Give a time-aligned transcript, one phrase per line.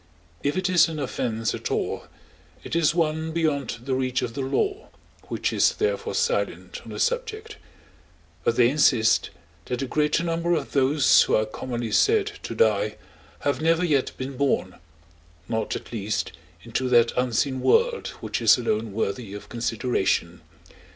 [0.41, 2.05] If it is an offence at all,
[2.63, 4.87] it is one beyond the reach of the law,
[5.27, 7.57] which is therefore silent on the subject;
[8.43, 9.29] but they insist
[9.65, 12.97] that the greater number of those who are commonly said to die,
[13.41, 16.31] have never yet been born—not, at least,
[16.63, 20.41] into that unseen world which is alone worthy of consideration.